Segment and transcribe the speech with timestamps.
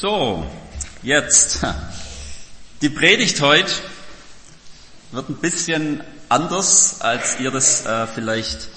[0.00, 0.46] So,
[1.02, 1.58] jetzt.
[2.80, 3.70] Die Predigt heute
[5.12, 8.68] wird ein bisschen anders, als ihr das äh, vielleicht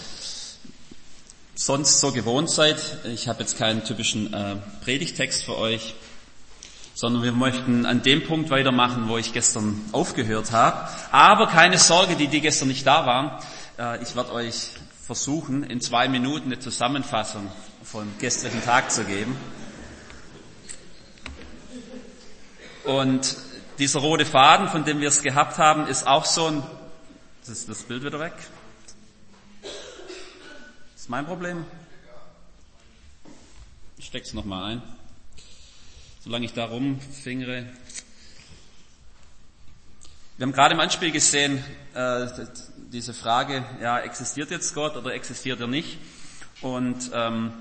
[1.55, 2.75] sonst so gewohnt seid.
[3.05, 5.95] Ich habe jetzt keinen typischen äh, Predigtext für euch,
[6.93, 10.89] sondern wir möchten an dem Punkt weitermachen, wo ich gestern aufgehört habe.
[11.13, 13.31] Aber keine Sorge, die, die gestern nicht da waren.
[13.79, 14.71] Äh, ich werde euch
[15.07, 17.49] versuchen, in zwei Minuten eine Zusammenfassung
[17.81, 19.37] vom gestrigen Tag zu geben.
[22.83, 23.37] Und
[23.79, 26.63] dieser rote Faden, von dem wir es gehabt haben, ist auch so ein,
[27.41, 28.33] das ist das Bild wieder weg.
[29.61, 31.65] Das ist mein Problem.
[33.97, 34.81] Ich steck's nochmal ein.
[36.23, 37.67] Solange ich da rumfingere.
[40.37, 42.27] Wir haben gerade im Anspiel gesehen, äh,
[42.91, 45.99] diese Frage, ja, existiert jetzt Gott oder existiert er nicht?
[46.61, 47.53] Und ähm,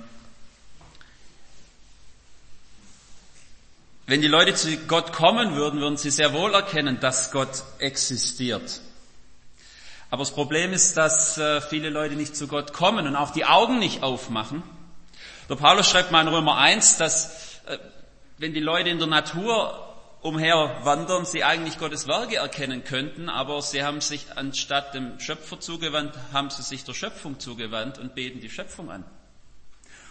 [4.12, 8.82] Wenn die Leute zu Gott kommen würden, würden sie sehr wohl erkennen, dass Gott existiert.
[10.10, 13.46] Aber das Problem ist, dass äh, viele Leute nicht zu Gott kommen und auch die
[13.46, 14.62] Augen nicht aufmachen.
[15.48, 17.78] Der Paulus schreibt mal in Römer 1, dass äh,
[18.36, 19.82] wenn die Leute in der Natur
[20.20, 26.12] umherwandern, sie eigentlich Gottes Werke erkennen könnten, aber sie haben sich anstatt dem Schöpfer zugewandt,
[26.34, 29.06] haben sie sich der Schöpfung zugewandt und beten die Schöpfung an.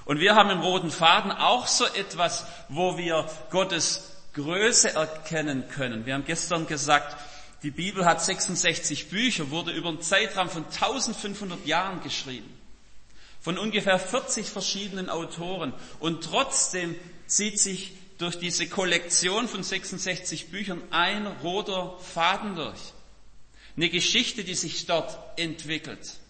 [0.06, 6.06] Und wir haben im roten Faden auch so etwas, wo wir Gottes Größe erkennen können.
[6.06, 7.18] Wir haben gestern gesagt,
[7.64, 12.52] die Bibel hat 66 Bücher, wurde über einen Zeitraum von 1500 Jahren geschrieben.
[13.40, 15.74] Von ungefähr 40 verschiedenen Autoren.
[16.00, 16.96] Und trotzdem
[17.28, 22.80] zieht sich durch diese Kollektion von 66 Büchern ein roter Faden durch.
[23.76, 26.21] Eine Geschichte, die sich dort entwickelt.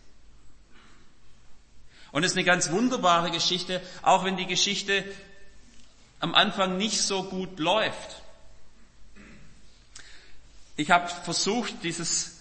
[2.11, 5.03] Und es ist eine ganz wunderbare Geschichte, auch wenn die Geschichte
[6.19, 8.21] am Anfang nicht so gut läuft.
[10.75, 12.39] Ich habe versucht, dieses,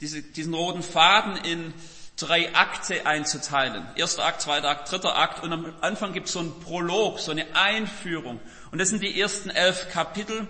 [0.00, 1.74] diese, diesen roten Faden in
[2.16, 3.86] drei Akte einzuteilen.
[3.96, 5.42] Erster Akt, zweiter Akt, dritter Akt.
[5.42, 8.40] Und am Anfang gibt es so einen Prolog, so eine Einführung.
[8.70, 10.46] Und das sind die ersten elf Kapitel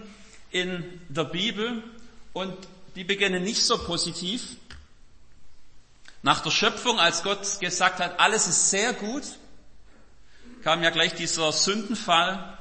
[0.50, 1.82] in der Bibel.
[2.32, 2.56] Und
[2.94, 4.56] die beginnen nicht so positiv,
[6.22, 9.24] nach der Schöpfung, als Gott gesagt hat, alles ist sehr gut,
[10.62, 12.58] kam ja gleich dieser Sündenfall.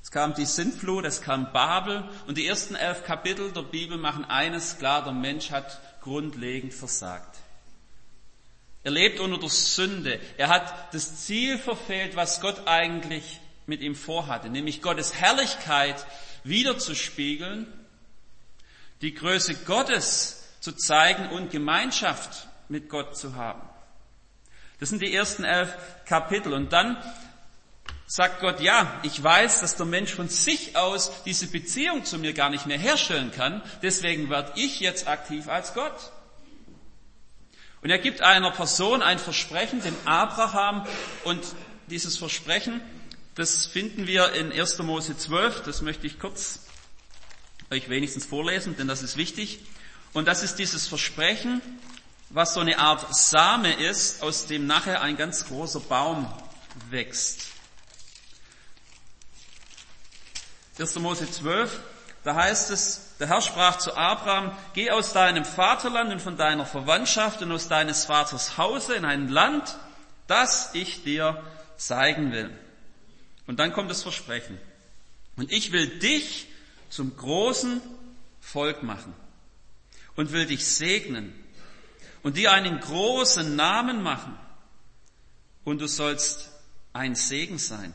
[0.00, 4.24] Es kam die Sintflut, es kam Babel und die ersten elf Kapitel der Bibel machen
[4.24, 7.36] eines klar, der Mensch hat grundlegend versagt.
[8.84, 10.20] Er lebt unter der Sünde.
[10.38, 16.06] Er hat das Ziel verfehlt, was Gott eigentlich mit ihm vorhatte, nämlich Gottes Herrlichkeit
[16.44, 17.66] wiederzuspiegeln,
[19.02, 23.62] die Größe Gottes zu zeigen und Gemeinschaft mit Gott zu haben.
[24.80, 25.74] Das sind die ersten elf
[26.06, 26.52] Kapitel.
[26.52, 26.96] Und dann
[28.06, 32.32] sagt Gott, ja, ich weiß, dass der Mensch von sich aus diese Beziehung zu mir
[32.32, 33.62] gar nicht mehr herstellen kann.
[33.82, 36.12] Deswegen werde ich jetzt aktiv als Gott.
[37.82, 40.86] Und er gibt einer Person ein Versprechen, dem Abraham.
[41.24, 41.42] Und
[41.88, 42.80] dieses Versprechen,
[43.34, 44.78] das finden wir in 1.
[44.78, 45.62] Mose 12.
[45.62, 46.66] Das möchte ich kurz
[47.70, 49.60] euch wenigstens vorlesen, denn das ist wichtig.
[50.12, 51.60] Und das ist dieses Versprechen,
[52.30, 56.30] was so eine Art Same ist, aus dem nachher ein ganz großer Baum
[56.90, 57.46] wächst.
[60.78, 60.94] 1.
[60.96, 61.80] Mose 12,
[62.22, 66.66] da heißt es, der Herr sprach zu Abraham, geh aus deinem Vaterland und von deiner
[66.66, 69.76] Verwandtschaft und aus deines Vaters Hause in ein Land,
[70.28, 71.42] das ich dir
[71.78, 72.56] zeigen will.
[73.46, 74.58] Und dann kommt das Versprechen.
[75.36, 76.46] Und ich will dich
[76.90, 77.80] zum großen
[78.40, 79.14] Volk machen
[80.14, 81.32] und will dich segnen
[82.28, 84.38] und dir einen großen Namen machen
[85.64, 86.50] und du sollst
[86.92, 87.94] ein Segen sein.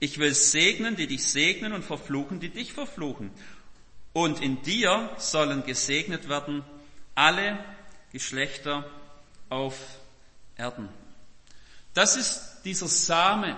[0.00, 3.30] Ich will segnen, die dich segnen und verfluchen, die dich verfluchen.
[4.12, 6.64] Und in dir sollen gesegnet werden
[7.14, 7.56] alle
[8.10, 8.84] Geschlechter
[9.48, 9.78] auf
[10.56, 10.88] Erden.
[11.94, 13.56] Das ist dieser Same,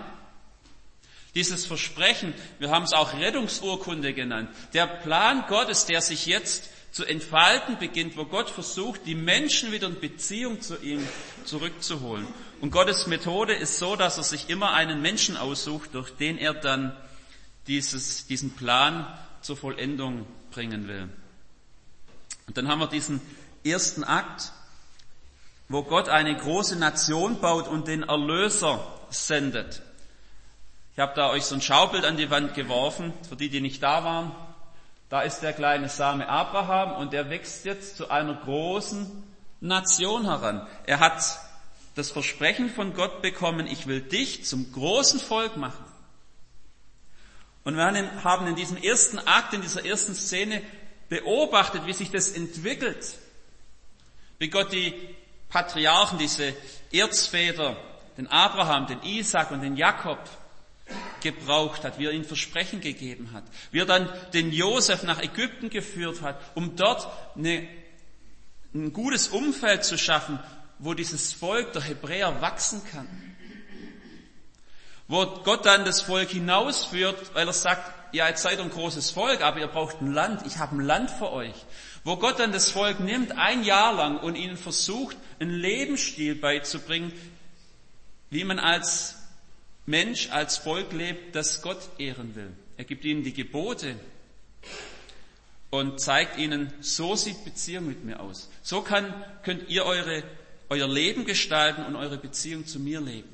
[1.34, 6.68] dieses Versprechen, wir haben es auch Rettungsurkunde genannt, der Plan Gottes, der sich jetzt
[6.98, 11.06] zu entfalten beginnt, wo Gott versucht, die Menschen wieder in Beziehung zu ihm
[11.44, 12.26] zurückzuholen.
[12.60, 16.54] Und Gottes Methode ist so, dass er sich immer einen Menschen aussucht, durch den er
[16.54, 16.96] dann
[17.68, 19.06] dieses, diesen Plan
[19.42, 21.08] zur Vollendung bringen will.
[22.48, 23.20] Und dann haben wir diesen
[23.64, 24.50] ersten Akt,
[25.68, 29.82] wo Gott eine große Nation baut und den Erlöser sendet.
[30.94, 33.84] Ich habe da euch so ein Schaubild an die Wand geworfen, für die, die nicht
[33.84, 34.32] da waren.
[35.08, 39.25] Da ist der kleine Same Abraham und er wächst jetzt zu einer großen
[39.60, 40.66] Nation heran.
[40.87, 41.22] Er hat
[41.94, 45.84] das Versprechen von Gott bekommen, ich will dich zum großen Volk machen.
[47.64, 50.62] Und wir haben in diesem ersten Akt, in dieser ersten Szene
[51.08, 53.16] beobachtet, wie sich das entwickelt.
[54.38, 54.94] Wie Gott die
[55.49, 56.54] Patriarchen, diese
[56.93, 57.76] Erzväter,
[58.16, 60.19] den Abraham, den Isaac und den Jakob
[61.20, 65.70] gebraucht hat, wie er ihnen Versprechen gegeben hat, wie er dann den Josef nach Ägypten
[65.70, 67.66] geführt hat, um dort eine,
[68.74, 70.38] ein gutes Umfeld zu schaffen,
[70.78, 73.08] wo dieses Volk der Hebräer wachsen kann.
[75.08, 79.10] Wo Gott dann das Volk hinausführt, weil er sagt, ja, jetzt seid ihr ein großes
[79.10, 81.54] Volk, aber ihr braucht ein Land, ich habe ein Land für euch.
[82.04, 87.12] Wo Gott dann das Volk nimmt, ein Jahr lang, und ihnen versucht, einen Lebensstil beizubringen,
[88.30, 89.17] wie man als
[89.88, 92.52] Mensch, als Volk lebt, das Gott ehren will.
[92.76, 93.96] Er gibt ihnen die Gebote
[95.70, 98.50] und zeigt ihnen, so sieht Beziehung mit mir aus.
[98.62, 99.14] So kann,
[99.44, 100.25] könnt ihr eure,
[100.69, 103.31] euer Leben gestalten und eure Beziehung zu mir leben.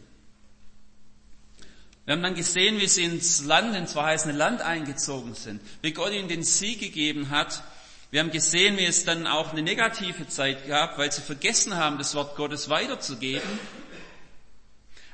[2.04, 6.12] Wir haben dann gesehen, wie sie ins Land, ins verheißene Land eingezogen sind, wie Gott
[6.12, 7.64] ihnen den Sieg gegeben hat.
[8.12, 11.98] Wir haben gesehen, wie es dann auch eine negative Zeit gab, weil sie vergessen haben,
[11.98, 13.58] das Wort Gottes weiterzugeben.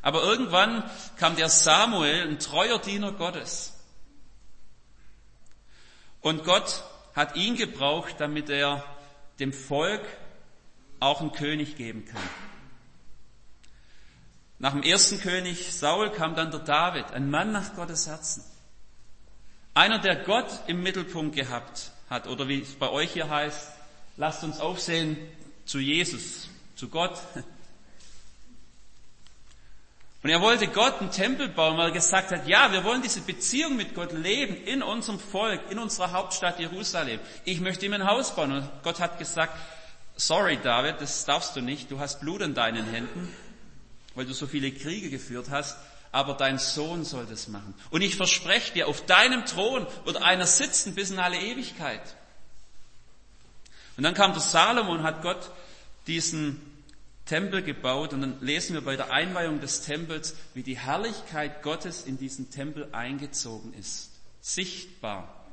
[0.03, 3.75] Aber irgendwann kam der Samuel, ein treuer Diener Gottes.
[6.21, 8.85] Und Gott hat ihn gebraucht, damit er
[9.39, 10.03] dem Volk
[11.01, 12.23] auch einen König geben kann.
[14.59, 18.45] Nach dem ersten König Saul kam dann der David, ein Mann nach Gottes Herzen.
[19.73, 23.71] Einer, der Gott im Mittelpunkt gehabt hat, oder wie es bei euch hier heißt,
[24.19, 25.17] lasst uns aufsehen
[25.65, 27.19] zu Jesus, zu Gott.
[30.23, 33.23] Und er wollte Gott einen Tempel bauen, weil er gesagt hat, ja, wir wollen diese
[33.23, 37.19] Beziehung mit Gott leben in unserem Volk, in unserer Hauptstadt Jerusalem.
[37.45, 38.53] Ich möchte ihm ein Haus bauen.
[38.53, 39.57] Und Gott hat gesagt,
[40.17, 43.35] sorry David, das darfst du nicht, du hast Blut an deinen Händen
[44.15, 45.77] weil du so viele Kriege geführt hast,
[46.13, 47.75] aber dein Sohn soll das machen.
[47.91, 52.03] Und ich verspreche dir, auf deinem Thron wird einer sitzen bis in alle Ewigkeit.
[53.97, 55.51] Und dann kam der Salomo und hat Gott
[56.07, 56.61] diesen
[57.31, 62.03] Tempel gebaut und dann lesen wir bei der Einweihung des Tempels, wie die Herrlichkeit Gottes
[62.03, 64.11] in diesen Tempel eingezogen ist.
[64.41, 65.47] Sichtbar.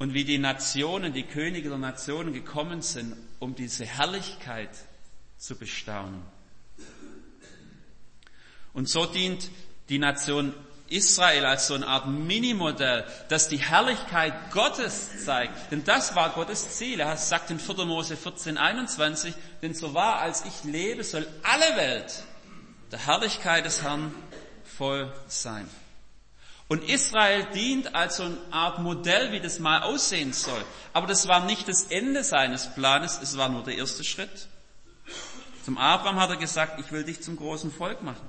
[0.00, 4.70] Und wie die Nationen, die Könige der Nationen gekommen sind, um diese Herrlichkeit
[5.38, 6.22] zu bestaunen.
[8.72, 9.52] Und so dient
[9.88, 10.52] die Nation
[10.88, 15.72] Israel als so eine Art Minimodell, das die Herrlichkeit Gottes zeigt.
[15.72, 17.00] Denn das war Gottes Ziel.
[17.00, 17.84] Er sagt in 4.
[17.84, 22.22] Mose 14, 21, denn so wahr als ich lebe, soll alle Welt
[22.92, 24.14] der Herrlichkeit des Herrn
[24.76, 25.68] voll sein.
[26.68, 30.64] Und Israel dient als so eine Art Modell, wie das mal aussehen soll.
[30.92, 34.48] Aber das war nicht das Ende seines Planes, es war nur der erste Schritt.
[35.64, 38.26] Zum Abraham hat er gesagt, ich will dich zum großen Volk machen.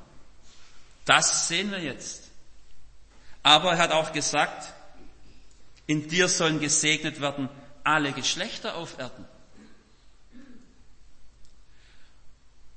[1.05, 2.26] Das sehen wir jetzt.
[3.47, 4.73] Aber er hat auch gesagt,
[5.85, 7.47] in dir sollen gesegnet werden
[7.85, 9.25] alle Geschlechter auf Erden.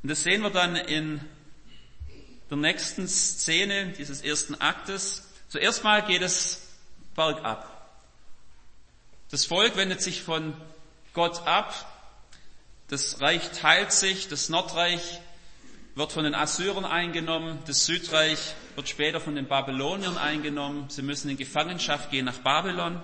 [0.00, 1.20] Und das sehen wir dann in
[2.50, 5.28] der nächsten Szene dieses ersten Aktes.
[5.48, 6.68] Zuerst mal geht es
[7.16, 7.66] bergab.
[9.32, 10.54] Das Volk wendet sich von
[11.14, 11.74] Gott ab,
[12.86, 15.20] das Reich teilt sich, das Nordreich
[15.94, 20.88] wird von den Assyrern eingenommen, das Südreich wird später von den Babyloniern eingenommen.
[20.88, 23.02] Sie müssen in Gefangenschaft gehen nach Babylon.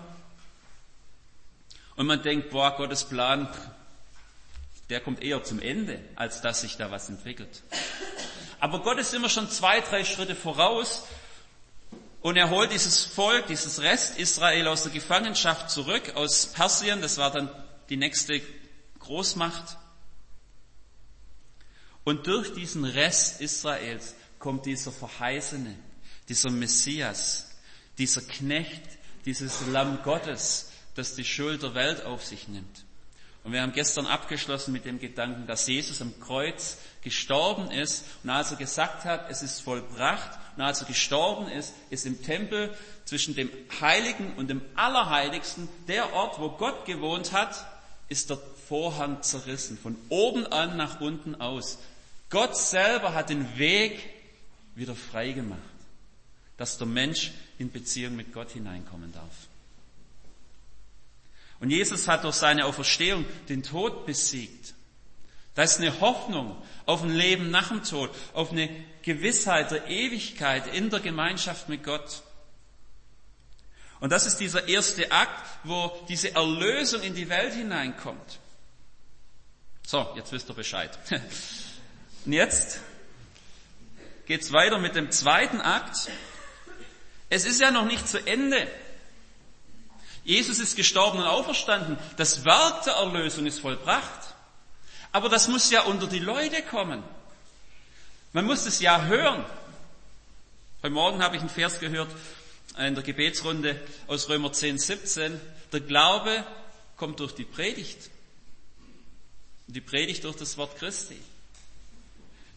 [1.97, 3.49] Und man denkt, boah, Gottes Plan,
[4.89, 7.63] der kommt eher zum Ende, als dass sich da was entwickelt.
[8.61, 11.05] Aber Gott ist immer schon zwei, drei Schritte voraus
[12.23, 17.19] und er holt dieses Volk, dieses Rest Israel aus der Gefangenschaft zurück, aus Persien, das
[17.19, 17.51] war dann
[17.89, 18.41] die nächste
[18.99, 19.77] Großmacht.
[22.07, 25.75] Und durch diesen Rest Israels kommt dieser Verheißene,
[26.29, 27.51] dieser Messias,
[27.99, 28.85] dieser Knecht,
[29.25, 32.85] dieses Lamm Gottes, das die Schuld der Welt auf sich nimmt.
[33.43, 38.31] Und wir haben gestern abgeschlossen mit dem Gedanken, dass Jesus am Kreuz gestorben ist und
[38.31, 42.73] als er gesagt hat, es ist vollbracht und als er gestorben ist, ist im Tempel
[43.05, 47.67] zwischen dem Heiligen und dem Allerheiligsten der Ort, wo Gott gewohnt hat,
[48.09, 51.79] ist der Vorhang zerrissen, von oben an nach unten aus.
[52.31, 54.01] Gott selber hat den Weg
[54.75, 55.61] wieder frei gemacht,
[56.57, 59.49] dass der Mensch in Beziehung mit Gott hineinkommen darf.
[61.61, 64.75] Und Jesus hat durch seine Auferstehung den Tod besiegt.
[65.55, 68.69] Da ist eine Hoffnung auf ein Leben nach dem Tod, auf eine
[69.03, 72.23] Gewissheit der Ewigkeit in der Gemeinschaft mit Gott.
[74.01, 78.39] Und das ist dieser erste Akt, wo diese Erlösung in die Welt hineinkommt.
[79.87, 80.99] So, jetzt wisst ihr Bescheid.
[82.27, 82.81] Und jetzt
[84.27, 86.11] geht's weiter mit dem zweiten Akt.
[87.31, 88.67] Es ist ja noch nicht zu Ende.
[90.25, 91.97] Jesus ist gestorben und auferstanden.
[92.17, 94.35] Das Werk der Erlösung ist vollbracht.
[95.13, 97.05] Aber das muss ja unter die Leute kommen.
[98.33, 99.45] Man muss es ja hören.
[100.83, 102.11] Heute Morgen habe ich einen Vers gehört
[102.77, 105.41] in der Gebetsrunde aus Römer 10, 17.
[105.73, 106.45] Der Glaube
[106.97, 108.11] kommt durch die Predigt.
[109.69, 111.21] Die Predigt durch das Wort Christi.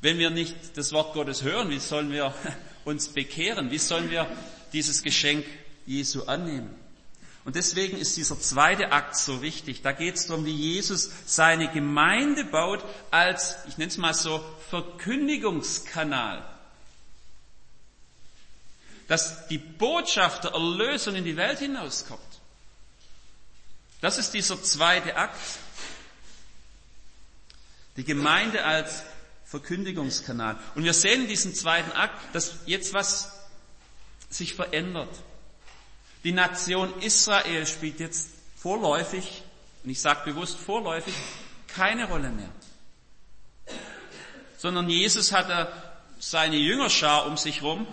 [0.01, 2.33] Wenn wir nicht das Wort Gottes hören, wie sollen wir
[2.85, 3.71] uns bekehren?
[3.71, 4.27] Wie sollen wir
[4.71, 5.45] dieses Geschenk
[5.85, 6.73] Jesu annehmen?
[7.45, 9.81] Und deswegen ist dieser zweite Akt so wichtig.
[9.81, 14.43] Da geht es darum, wie Jesus seine Gemeinde baut als, ich nenne es mal so,
[14.69, 16.47] Verkündigungskanal.
[19.07, 22.21] Dass die Botschaft der Erlösung in die Welt hinauskommt.
[24.01, 25.39] Das ist dieser zweite Akt.
[27.97, 29.03] Die Gemeinde als
[29.49, 30.59] Verkündigungskanal.
[30.75, 33.31] Und wir sehen in diesem zweiten Akt, dass jetzt was
[34.29, 35.09] sich verändert.
[36.23, 39.43] Die Nation Israel spielt jetzt vorläufig,
[39.83, 41.15] und ich sage bewusst vorläufig,
[41.67, 42.51] keine Rolle mehr.
[44.57, 45.71] Sondern Jesus hatte
[46.19, 47.87] seine Jüngerschar um sich rum.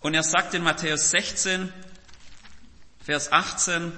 [0.00, 1.72] Und er sagt in Matthäus 16,
[3.02, 3.92] Vers 18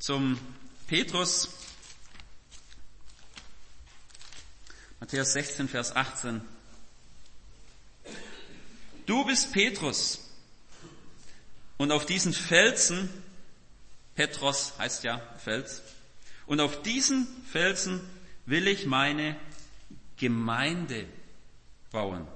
[0.00, 0.40] zum
[0.88, 1.50] Petrus,
[5.00, 6.40] Matthäus 16, Vers 18.
[9.04, 10.18] Du bist Petrus.
[11.76, 13.10] Und auf diesen Felsen,
[14.14, 15.82] Petros heißt ja Fels,
[16.46, 18.00] und auf diesen Felsen
[18.46, 19.36] will ich meine
[20.16, 21.06] Gemeinde
[21.92, 22.26] bauen.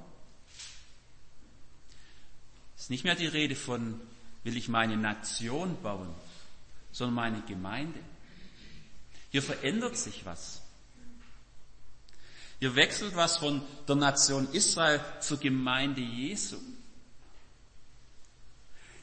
[2.76, 3.98] Es ist nicht mehr die Rede von,
[4.44, 6.14] will ich meine Nation bauen,
[6.92, 7.98] sondern meine Gemeinde.
[9.32, 10.60] Hier verändert sich was.
[12.60, 16.58] Hier wechselt was von der Nation Israel zur Gemeinde Jesu.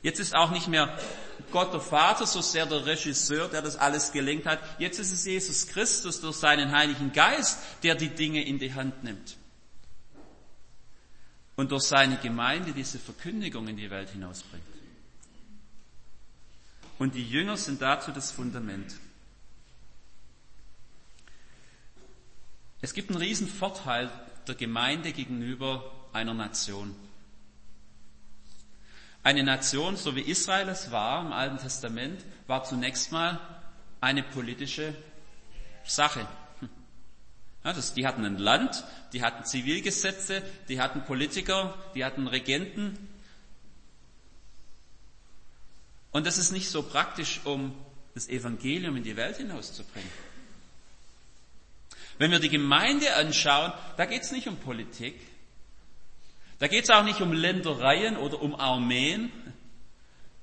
[0.02, 0.98] Jetzt ist auch nicht mehr
[1.52, 4.60] Gott der Vater so sehr der Regisseur, der das alles gelenkt hat.
[4.80, 9.04] Jetzt ist es Jesus Christus durch seinen Heiligen Geist, der die Dinge in die Hand
[9.04, 9.36] nimmt.
[11.56, 14.64] Und durch seine Gemeinde diese Verkündigung in die Welt hinausbringt.
[17.00, 18.94] Und die Jünger sind dazu das Fundament.
[22.82, 24.10] Es gibt einen riesen Vorteil
[24.48, 26.96] der Gemeinde gegenüber einer Nation.
[29.22, 33.40] Eine Nation, so wie Israel es war im Alten Testament, war zunächst mal
[34.00, 34.96] eine politische
[35.84, 36.26] Sache.
[37.66, 42.98] Ja, das, die hatten ein Land, die hatten Zivilgesetze, die hatten Politiker, die hatten Regenten.
[46.12, 47.76] Und das ist nicht so praktisch, um
[48.14, 50.10] das Evangelium in die Welt hinauszubringen.
[52.20, 55.16] Wenn wir die Gemeinde anschauen, da geht es nicht um Politik.
[56.60, 59.32] Da geht es auch nicht um Ländereien oder um Armeen,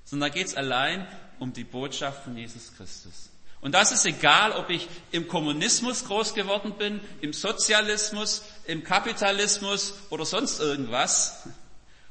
[0.04, 1.06] sondern da geht es allein
[1.38, 3.30] um die Botschaft von Jesus Christus.
[3.60, 9.98] Und das ist egal, ob ich im Kommunismus groß geworden bin, im Sozialismus, im Kapitalismus
[10.08, 11.46] oder sonst irgendwas.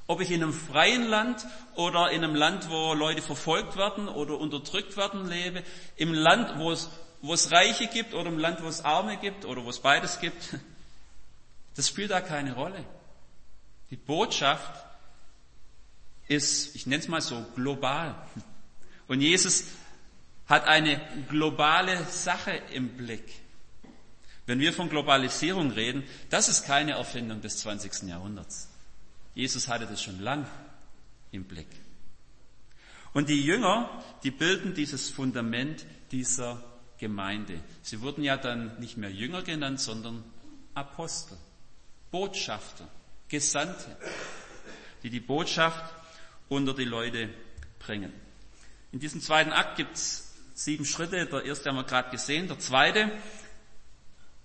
[0.06, 1.44] Ob ich in einem freien Land
[1.74, 5.64] oder in einem Land, wo Leute verfolgt werden oder unterdrückt werden lebe,
[5.96, 6.92] im Land, wo es
[7.25, 10.20] wo es Reiche gibt oder im Land, wo es Arme gibt oder wo es beides
[10.20, 10.58] gibt,
[11.75, 12.84] das spielt da keine Rolle.
[13.89, 14.86] Die Botschaft
[16.27, 18.15] ist, ich nenne es mal so, global.
[19.08, 19.65] Und Jesus
[20.48, 23.24] hat eine globale Sache im Blick.
[24.46, 28.03] Wenn wir von Globalisierung reden, das ist keine Erfindung des 20.
[28.03, 28.70] Jahrhunderts.
[29.34, 30.48] Jesus hatte das schon lang
[31.32, 31.67] im Blick.
[33.13, 33.89] Und die Jünger,
[34.24, 36.63] die bilden dieses Fundament dieser
[36.98, 37.60] Gemeinde.
[37.82, 40.24] Sie wurden ja dann nicht mehr Jünger genannt, sondern
[40.74, 41.38] Apostel,
[42.12, 42.88] Botschafter,
[43.28, 43.98] Gesandte,
[45.04, 45.94] die die Botschaft
[46.50, 47.30] unter die Leute
[47.80, 48.14] bringen.
[48.92, 51.25] In diesem zweiten Akt gibt es sieben Schritte.
[51.25, 52.48] Der erste haben wir gerade gesehen.
[52.48, 53.12] Der zweite,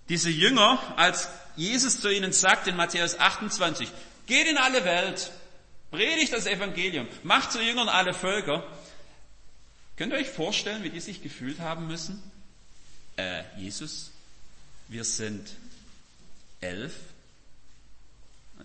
[0.09, 3.89] diese Jünger, als Jesus zu ihnen sagt in Matthäus 28,
[4.25, 5.31] geht in alle Welt,
[5.89, 8.63] predigt das Evangelium, macht zu Jüngern alle Völker.
[9.97, 12.21] Könnt ihr euch vorstellen, wie die sich gefühlt haben müssen?
[13.17, 14.11] Äh, Jesus,
[14.87, 15.55] wir sind
[16.59, 16.93] elf.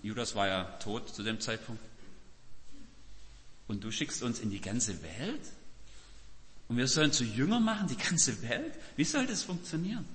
[0.02, 1.82] Judas war ja tot zu dem Zeitpunkt.
[3.68, 5.40] Und du schickst uns in die ganze Welt?
[6.68, 8.74] Und wir sollen zu Jünger machen, die ganze Welt?
[8.96, 10.06] Wie soll das funktionieren?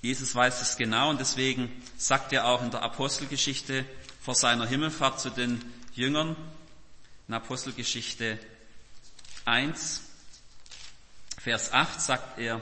[0.00, 3.84] Jesus weiß es genau und deswegen sagt er auch in der Apostelgeschichte
[4.20, 5.60] vor seiner Himmelfahrt zu den
[5.94, 6.36] Jüngern,
[7.26, 8.38] in Apostelgeschichte
[9.44, 10.02] 1,
[11.48, 12.60] Vers 8 sagt er,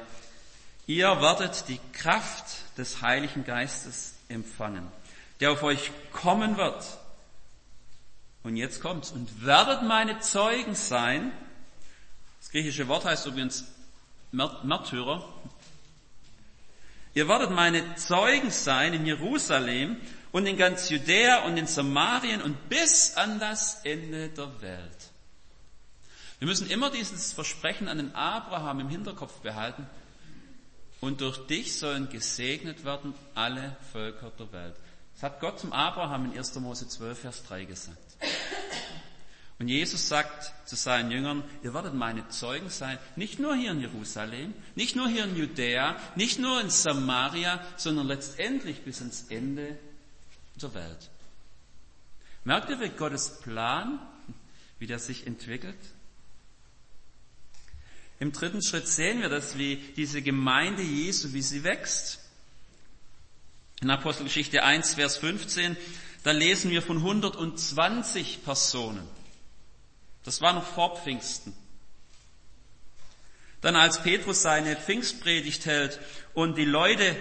[0.87, 2.47] ihr werdet die Kraft
[2.79, 4.87] des Heiligen Geistes empfangen,
[5.41, 6.85] der auf euch kommen wird.
[8.45, 9.11] Und jetzt kommt's.
[9.11, 11.33] Und werdet meine Zeugen sein.
[12.39, 13.65] Das griechische Wort heißt übrigens
[14.31, 15.29] Märtyrer.
[17.15, 19.97] Ihr werdet meine Zeugen sein in Jerusalem
[20.31, 25.11] und in ganz Judäa und in Samarien und bis an das Ende der Welt.
[26.39, 29.87] Wir müssen immer dieses Versprechen an den Abraham im Hinterkopf behalten.
[31.01, 34.77] Und durch dich sollen gesegnet werden alle Völker der Welt.
[35.15, 36.55] Das hat Gott zum Abraham in 1.
[36.57, 38.17] Mose 12, Vers 3 gesagt.
[39.59, 43.81] Und Jesus sagt zu seinen Jüngern, ihr werdet meine Zeugen sein, nicht nur hier in
[43.81, 49.79] Jerusalem, nicht nur hier in Judäa, nicht nur in Samaria, sondern letztendlich bis ans Ende
[50.61, 51.11] der Welt.
[52.45, 53.99] Merkt ihr, wie Gottes Plan,
[54.79, 55.79] wie der sich entwickelt?
[58.19, 62.21] Im dritten Schritt sehen wir das, wie diese Gemeinde Jesu, wie sie wächst.
[63.83, 65.77] In Apostelgeschichte 1, Vers 15,
[66.23, 69.07] da lesen wir von 120 Personen.
[70.25, 71.55] Das war noch vor Pfingsten.
[73.61, 76.01] Dann als Petrus seine Pfingstpredigt hält
[76.35, 77.17] und die Leute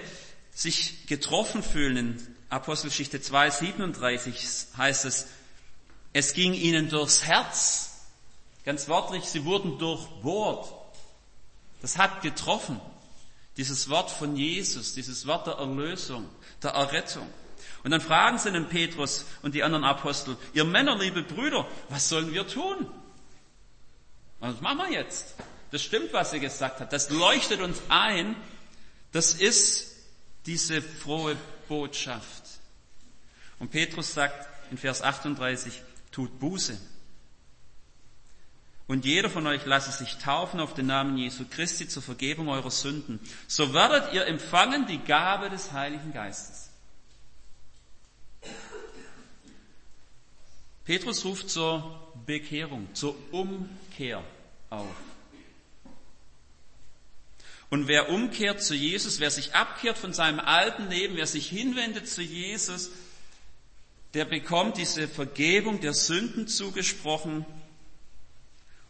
[0.54, 4.36] sich getroffen fühlen, in Apostelgeschichte 2, 37
[4.78, 5.28] heißt es,
[6.14, 7.92] es ging ihnen durchs Herz.
[8.64, 10.85] Ganz wörtlich, sie wurden durchbohrt.
[11.86, 12.82] Das hat getroffen.
[13.58, 16.27] Dieses Wort von Jesus, dieses Wort der Erlösung,
[16.63, 17.30] der Errettung.
[17.84, 22.10] Und dann fragen sie den Petrus und die anderen Apostel, ihr Männer, liebe Brüder, was
[22.10, 22.88] sollen wir tun?
[24.39, 25.36] Was machen wir jetzt?
[25.70, 26.92] Das stimmt, was sie gesagt hat.
[26.92, 28.36] Das leuchtet uns ein.
[29.12, 29.96] Das ist
[30.48, 31.38] diese frohe
[31.68, 32.46] Botschaft.
[33.60, 36.80] Und Petrus sagt in Vers 38, tut Buße.
[38.88, 42.70] Und jeder von euch lasse sich taufen auf den Namen Jesu Christi zur Vergebung eurer
[42.70, 43.20] Sünden.
[43.48, 46.70] So werdet ihr empfangen die Gabe des Heiligen Geistes.
[50.83, 54.24] Petrus ruft zur Bekehrung, zur Umkehr
[54.70, 54.96] auf.
[57.72, 62.07] Und wer umkehrt zu Jesus, wer sich abkehrt von seinem alten Leben, wer sich hinwendet
[62.07, 62.92] zu Jesus,
[64.14, 67.46] der bekommt diese Vergebung der Sünden zugesprochen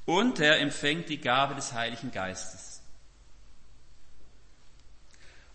[0.06, 2.82] und er empfängt die Gabe des Heiligen Geistes.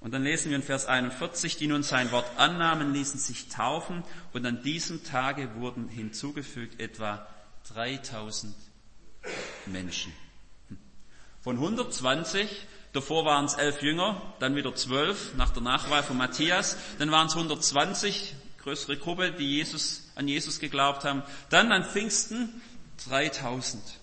[0.01, 4.03] Und dann lesen wir in Vers 41, die nun sein Wort annahmen, ließen sich taufen
[4.33, 7.27] und an diesem Tage wurden hinzugefügt etwa
[7.75, 8.55] 3000
[9.67, 10.13] Menschen.
[11.43, 16.79] Von 120, davor waren es elf Jünger, dann wieder zwölf nach der Nachwahl von Matthias,
[16.99, 22.63] dann waren es 120, größere Gruppe, die Jesus, an Jesus geglaubt haben, dann an Pfingsten
[23.09, 24.00] 3000.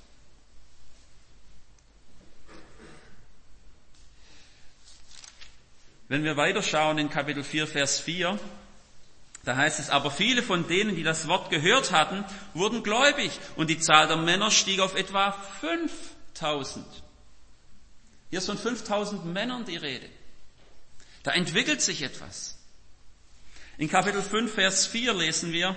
[6.07, 8.39] Wenn wir weiterschauen in Kapitel 4, Vers 4,
[9.43, 13.69] da heißt es, aber viele von denen, die das Wort gehört hatten, wurden gläubig und
[13.69, 16.85] die Zahl der Männer stieg auf etwa 5000.
[18.29, 20.09] Hier ist von 5000 Männern die Rede.
[21.23, 22.57] Da entwickelt sich etwas.
[23.77, 25.75] In Kapitel 5, Vers 4 lesen wir,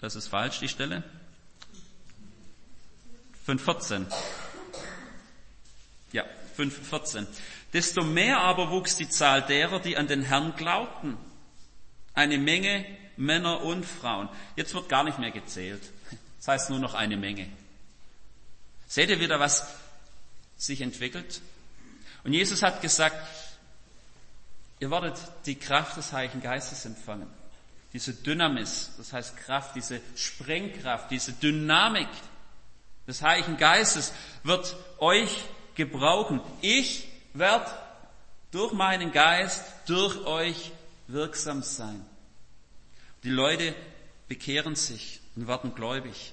[0.00, 1.02] das ist falsch, die Stelle.
[3.46, 4.06] 5,14.
[6.56, 7.26] Ja, 5,14.
[7.72, 11.16] Desto mehr aber wuchs die Zahl derer, die an den Herrn glaubten.
[12.14, 12.86] Eine Menge
[13.16, 14.28] Männer und Frauen.
[14.56, 15.82] Jetzt wird gar nicht mehr gezählt.
[16.38, 17.48] Das heißt nur noch eine Menge.
[18.86, 19.66] Seht ihr wieder, was
[20.56, 21.40] sich entwickelt?
[22.22, 23.16] Und Jesus hat gesagt,
[24.80, 27.28] ihr werdet die Kraft des Heiligen Geistes empfangen.
[27.92, 32.08] Diese Dynamis, das heißt Kraft, diese Sprengkraft, diese Dynamik
[33.06, 34.12] des Heiligen Geistes
[34.42, 36.40] wird euch gebrauchen.
[36.60, 37.70] Ich werde
[38.50, 40.72] durch meinen Geist, durch euch
[41.08, 42.04] wirksam sein.
[43.24, 43.74] Die Leute
[44.28, 46.32] bekehren sich und werden gläubig.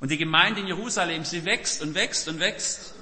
[0.00, 2.94] Und die Gemeinde in Jerusalem, sie wächst und wächst und wächst.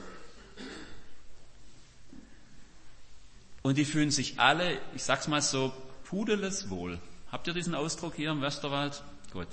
[3.62, 5.72] Und die fühlen sich alle, ich sag's mal so,
[6.04, 7.00] pudeles wohl.
[7.32, 9.02] Habt ihr diesen Ausdruck hier im Westerwald?
[9.32, 9.48] Gut.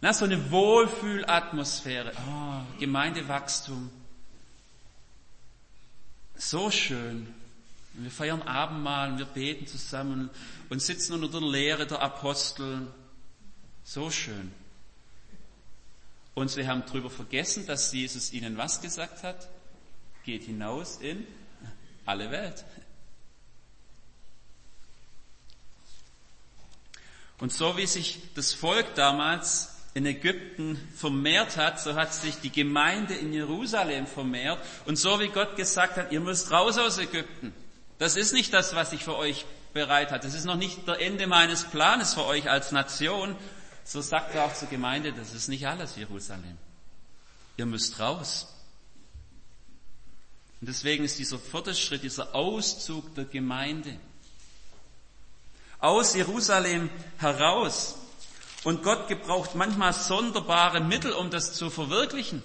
[0.00, 2.12] Na, so eine Wohlfühlatmosphäre.
[2.16, 3.90] Oh, Gemeindewachstum.
[6.38, 7.34] So schön.
[7.94, 10.30] Wir feiern Abendmahl, wir beten zusammen
[10.68, 12.86] und sitzen unter der Lehre der Apostel.
[13.82, 14.52] So schön.
[16.34, 19.48] Und sie haben darüber vergessen, dass Jesus ihnen was gesagt hat?
[20.24, 21.26] Geht hinaus in
[22.06, 22.64] alle Welt.
[27.40, 32.52] Und so wie sich das Volk damals in Ägypten vermehrt hat, so hat sich die
[32.52, 34.60] Gemeinde in Jerusalem vermehrt.
[34.86, 37.52] Und so wie Gott gesagt hat, ihr müsst raus aus Ägypten.
[37.98, 40.22] Das ist nicht das, was ich für euch bereit hat.
[40.22, 43.34] Das ist noch nicht der Ende meines Planes für euch als Nation.
[43.82, 46.58] So sagt er auch zur Gemeinde, das ist nicht alles Jerusalem.
[47.56, 48.46] Ihr müsst raus.
[50.60, 53.98] Und deswegen ist dieser vierte Schritt, dieser Auszug der Gemeinde.
[55.80, 57.96] Aus Jerusalem heraus.
[58.64, 62.42] Und Gott gebraucht manchmal sonderbare Mittel, um das zu verwirklichen.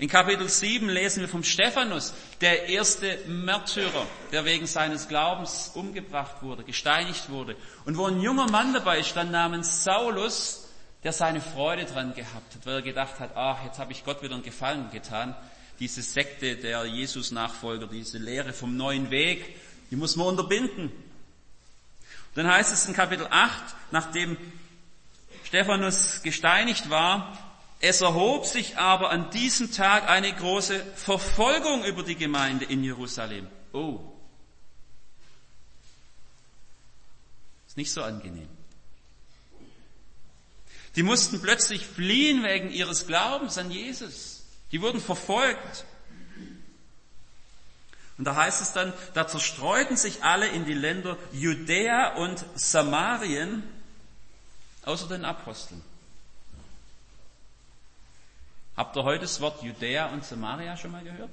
[0.00, 6.42] In Kapitel 7 lesen wir vom Stephanus, der erste Märtyrer, der wegen seines Glaubens umgebracht
[6.42, 7.56] wurde, gesteinigt wurde.
[7.84, 10.68] Und wo ein junger Mann dabei stand namens Saulus,
[11.02, 14.22] der seine Freude dran gehabt hat, weil er gedacht hat, ach, jetzt habe ich Gott
[14.22, 15.34] wieder einen Gefallen getan.
[15.80, 19.56] Diese Sekte der Jesus-Nachfolger, diese Lehre vom neuen Weg,
[19.90, 20.92] die muss man unterbinden.
[22.38, 24.36] Dann heißt es in Kapitel 8, nachdem
[25.42, 27.36] Stephanus gesteinigt war,
[27.80, 33.48] es erhob sich aber an diesem Tag eine große Verfolgung über die Gemeinde in Jerusalem.
[33.72, 33.98] Oh.
[37.66, 38.48] Ist nicht so angenehm.
[40.94, 44.44] Die mussten plötzlich fliehen wegen ihres Glaubens an Jesus.
[44.70, 45.84] Die wurden verfolgt.
[48.18, 53.62] Und da heißt es dann, da zerstreuten sich alle in die Länder Judäa und Samarien,
[54.84, 55.82] außer den Aposteln.
[58.76, 61.30] Habt ihr heute das Wort Judäa und Samaria schon mal gehört?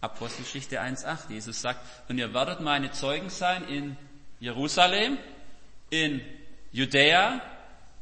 [0.00, 1.30] Apostelgeschichte 1.8.
[1.30, 3.96] Jesus sagt, und ihr werdet meine Zeugen sein in
[4.38, 5.18] Jerusalem,
[5.90, 6.20] in
[6.72, 7.40] Judäa,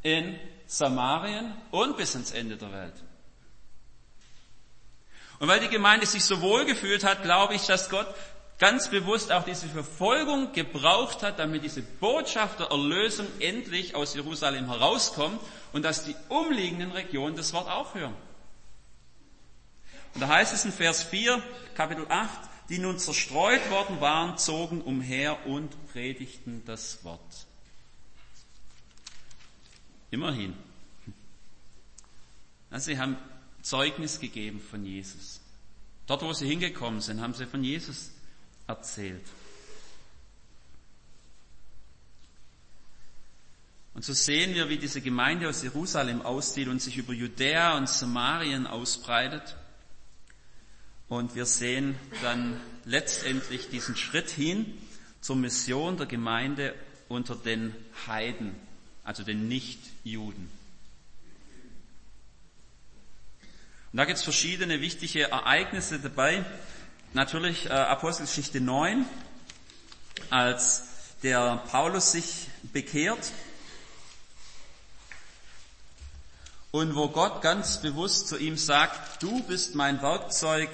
[0.03, 2.95] in Samarien und bis ins Ende der Welt.
[5.43, 8.07] Und weil die Gemeinde sich so wohl gefühlt hat, glaube ich, dass Gott
[8.59, 14.67] ganz bewusst auch diese Verfolgung gebraucht hat, damit diese Botschaft der Erlösung endlich aus Jerusalem
[14.67, 15.41] herauskommt
[15.73, 18.15] und dass die umliegenden Regionen das Wort auch hören.
[20.13, 21.43] Und da heißt es in Vers 4,
[21.75, 22.29] Kapitel 8,
[22.69, 27.19] die nun zerstreut worden waren, zogen umher und predigten das Wort.
[30.09, 30.55] Immerhin.
[32.71, 33.17] Also sie haben
[33.63, 35.39] Zeugnis gegeben von Jesus.
[36.05, 38.11] Dort, wo sie hingekommen sind, haben sie von Jesus
[38.67, 39.23] erzählt.
[43.93, 47.87] Und so sehen wir, wie diese Gemeinde aus Jerusalem aussieht und sich über Judäa und
[47.87, 49.55] Samarien ausbreitet.
[51.07, 54.77] Und wir sehen dann letztendlich diesen Schritt hin
[55.21, 56.73] zur Mission der Gemeinde
[57.07, 57.73] unter den
[58.07, 58.55] Heiden,
[59.03, 60.49] also den Nichtjuden.
[63.93, 66.43] Und da gibt es verschiedene wichtige Ereignisse dabei.
[67.13, 69.05] Natürlich äh, Apostelgeschichte 9,
[70.31, 70.85] als
[71.21, 73.31] der Paulus sich bekehrt
[76.71, 80.71] und wo Gott ganz bewusst zu ihm sagt, du bist mein Werkzeug.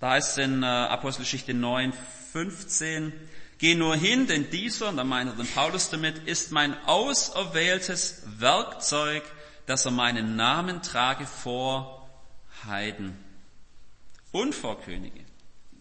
[0.00, 1.92] Da heißt es in äh, Apostelgeschichte 9,
[2.32, 3.12] 15,
[3.58, 8.24] geh nur hin, denn dieser, und da meint er den Paulus damit, ist mein auserwähltes
[8.38, 9.22] Werkzeug,
[9.66, 11.97] dass er meinen Namen trage vor
[12.64, 13.16] Heiden
[14.32, 15.24] und vor Könige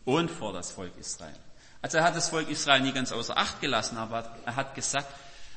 [0.06, 1.38] und vor das Volk Israel.
[1.82, 5.08] Also er hat das Volk Israel nie ganz außer Acht gelassen, aber er hat gesagt,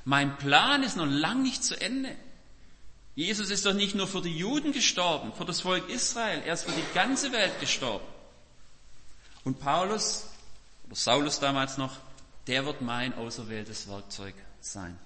[0.05, 2.15] mein Plan ist noch lang nicht zu Ende.
[3.15, 6.65] Jesus ist doch nicht nur für die Juden gestorben, für das Volk Israel, er ist
[6.65, 8.07] für die ganze Welt gestorben.
[9.45, 10.27] Und Paulus,
[10.87, 11.97] oder Saulus damals noch,
[12.47, 14.99] der wird mein auserwähltes Werkzeug sein.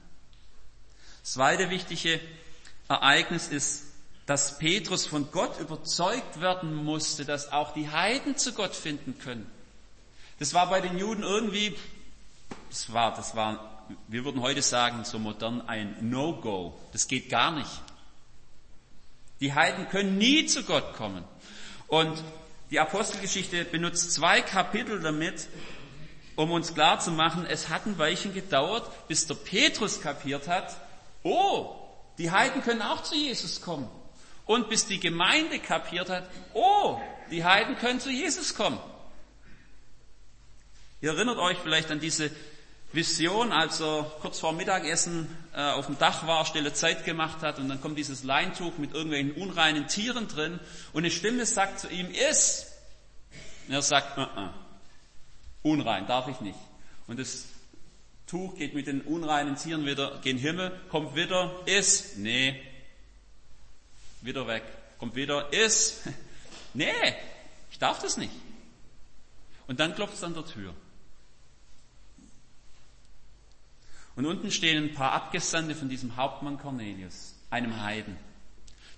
[1.23, 2.21] Das zweite wichtige
[2.89, 3.85] Ereignis ist
[4.27, 9.51] dass Petrus von Gott überzeugt werden musste, dass auch die Heiden zu Gott finden können.
[10.39, 11.77] Das war bei den Juden irgendwie,
[12.71, 16.75] das war, das war, wir würden heute sagen, so modern ein No-Go.
[16.93, 17.71] Das geht gar nicht.
[19.41, 21.25] Die Heiden können nie zu Gott kommen.
[21.87, 22.23] Und
[22.71, 25.49] die Apostelgeschichte benutzt zwei Kapitel damit,
[26.35, 30.75] um uns klar zu machen, es hat ein Weilchen gedauert, bis der Petrus kapiert hat,
[31.23, 31.77] oh,
[32.19, 33.89] die Heiden können auch zu Jesus kommen.
[34.47, 38.79] Und bis die Gemeinde kapiert hat, oh, die Heiden können zu Jesus kommen.
[41.01, 42.31] Ihr erinnert euch vielleicht an diese
[42.95, 47.59] Vision, als er kurz vor Mittagessen äh, auf dem Dach war, stille Zeit gemacht hat
[47.59, 50.61] und dann kommt dieses Leintuch mit irgendwelchen unreinen Tieren drin
[50.93, 52.73] und eine Stimme sagt zu ihm, iss.
[53.67, 54.51] Und er sagt, uh -uh,
[55.63, 56.59] unrein, darf ich nicht.
[57.07, 57.47] Und das
[58.27, 62.17] Tuch geht mit den unreinen Tieren wieder gen Himmel, kommt wieder, iss.
[62.17, 62.63] Nee,
[64.25, 64.65] wieder weg,
[64.99, 66.03] kommt wieder, ist.
[66.77, 67.15] Nee,
[67.71, 68.33] ich darf das nicht.
[69.69, 70.75] Und dann klopft es an der Tür.
[74.17, 78.17] Und unten stehen ein paar Abgesandte von diesem Hauptmann Cornelius, einem Heiden,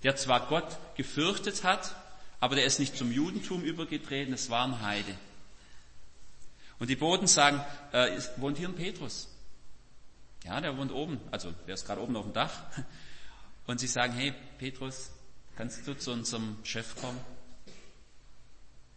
[0.02, 1.94] der zwar Gott gefürchtet hat,
[2.40, 5.14] aber der ist nicht zum Judentum übergetreten, es war ein Heide.
[6.78, 9.28] Und die Boten sagen, äh, wohnt hier ein Petrus?
[10.44, 12.52] Ja, der wohnt oben, also der ist gerade oben auf dem Dach.
[13.66, 15.10] Und sie sagen, hey Petrus,
[15.56, 17.20] kannst du zu unserem Chef kommen?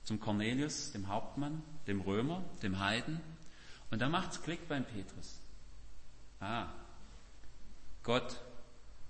[0.03, 3.19] Zum Cornelius, dem Hauptmann, dem Römer, dem Heiden.
[3.91, 5.39] Und da macht's Klick beim Petrus.
[6.39, 6.67] Ah,
[8.03, 8.39] Gott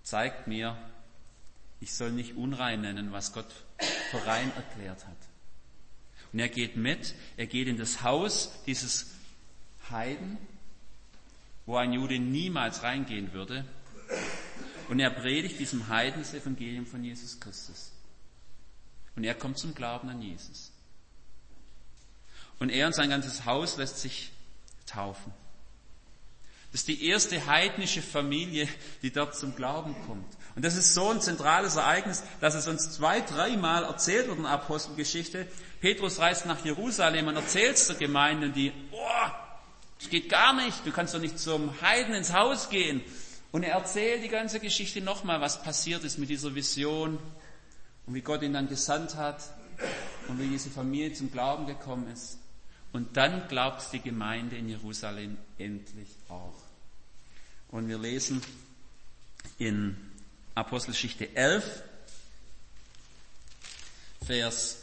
[0.04, 0.78] zeigt mir,
[1.80, 3.52] ich soll nicht unrein nennen, was Gott
[4.12, 5.18] für rein erklärt hat.
[6.32, 9.12] Und er geht mit, er geht in das Haus dieses
[9.90, 10.38] Heiden,
[11.66, 13.66] wo ein Jude niemals reingehen würde.
[14.90, 17.92] Und er predigt diesem Heiden das Evangelium von Jesus Christus.
[19.16, 20.72] Und er kommt zum Glauben an Jesus.
[22.58, 24.32] Und er und sein ganzes Haus lässt sich
[24.88, 25.32] taufen.
[26.72, 28.68] Das ist die erste heidnische Familie,
[29.04, 30.38] die dort zum Glauben kommt.
[30.56, 34.44] Und das ist so ein zentrales Ereignis, dass es uns zwei, dreimal erzählt wird in
[34.44, 35.48] der Apostelgeschichte.
[35.82, 39.60] Petrus reist nach Jerusalem und erzählt es der Gemeinde und die, boah,
[40.00, 43.04] das geht gar nicht, du kannst doch nicht zum Heiden ins Haus gehen.
[43.52, 47.18] Und er erzählt die ganze Geschichte nochmal, was passiert ist mit dieser Vision
[48.06, 49.42] und wie Gott ihn dann gesandt hat
[50.28, 52.38] und wie diese Familie zum Glauben gekommen ist.
[52.92, 56.56] Und dann glaubt die Gemeinde in Jerusalem endlich auch.
[57.70, 58.42] Und wir lesen
[59.58, 59.96] in
[60.56, 61.84] Apostelgeschichte 11,
[64.26, 64.78] Vers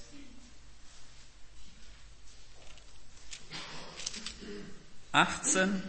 [5.13, 5.83] 18.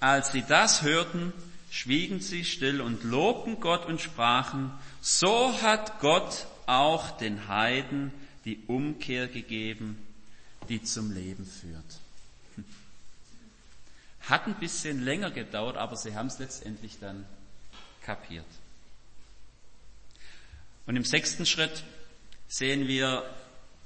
[0.00, 1.32] Als sie das hörten,
[1.72, 8.12] schwiegen sie still und lobten Gott und sprachen, so hat Gott auch den Heiden
[8.44, 9.96] die Umkehr gegeben,
[10.68, 12.00] die zum Leben führt.
[14.20, 17.24] Hat ein bisschen länger gedauert, aber sie haben es letztendlich dann
[18.02, 18.44] kapiert.
[20.84, 21.84] Und im sechsten Schritt
[22.48, 23.24] sehen wir,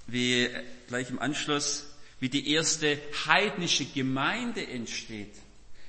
[0.09, 0.51] wie
[0.89, 1.87] gleich im Anschluss,
[2.19, 5.35] wie die erste heidnische Gemeinde entsteht.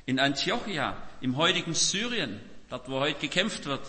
[0.07, 2.39] In Antiochia, im heutigen Syrien,
[2.69, 3.85] dort wo heute gekämpft wird.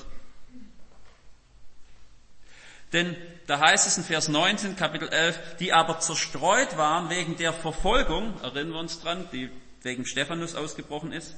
[2.92, 7.52] Denn da heißt es in Vers 19, Kapitel 11, die aber zerstreut waren wegen der
[7.52, 9.48] Verfolgung, erinnern wir uns dran, die
[9.82, 11.36] wegen Stephanus ausgebrochen ist,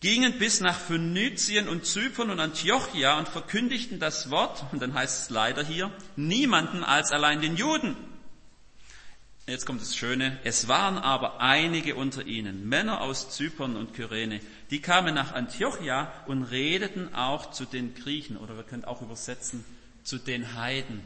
[0.00, 5.22] gingen bis nach Phönizien und Zypern und Antiochia und verkündigten das Wort, und dann heißt
[5.22, 7.96] es leider hier, niemanden als allein den Juden.
[9.50, 10.38] Jetzt kommt das Schöne.
[10.44, 16.12] Es waren aber einige unter ihnen, Männer aus Zypern und Kyrene, die kamen nach Antiochia
[16.26, 19.64] und redeten auch zu den Griechen, oder wir können auch übersetzen,
[20.04, 21.02] zu den Heiden.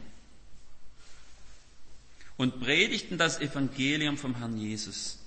[2.37, 5.19] Und predigten das Evangelium vom Herrn Jesus.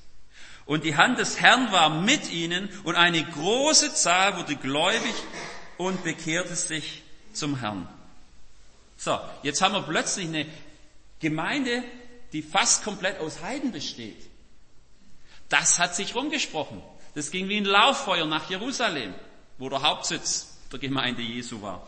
[0.67, 5.15] Und die Hand des Herrn war mit ihnen und eine große Zahl wurde gläubig
[5.77, 7.01] und bekehrte sich
[7.33, 7.89] zum Herrn.
[8.95, 10.45] So, jetzt haben wir plötzlich eine
[11.19, 11.83] Gemeinde,
[12.33, 14.29] die fast komplett aus Heiden besteht.
[15.49, 16.81] Das hat sich rumgesprochen.
[17.15, 19.13] Das ging wie ein Lauffeuer nach Jerusalem,
[19.57, 21.87] wo der Hauptsitz der Gemeinde Jesu war,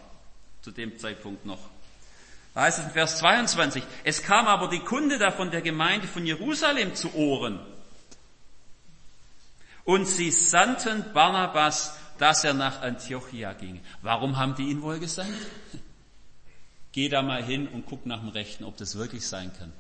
[0.62, 1.60] zu dem Zeitpunkt noch.
[2.54, 6.25] Da heißt es in Vers 22, es kam aber die Kunde davon der Gemeinde von
[6.25, 7.60] Jerusalem zu Ohren.
[9.84, 13.82] Und sie sandten Barnabas, dass er nach Antiochia ging.
[14.02, 15.34] Warum haben die ihn wohl gesandt?
[16.91, 19.71] Geh da mal hin und guck nach dem Rechten, ob das wirklich sein kann.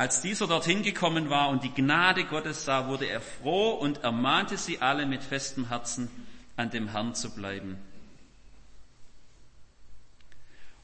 [0.00, 4.56] Als dieser dorthin gekommen war und die Gnade Gottes sah, wurde er froh und ermahnte
[4.56, 6.08] sie alle mit festem Herzen
[6.56, 7.76] an dem Herrn zu bleiben.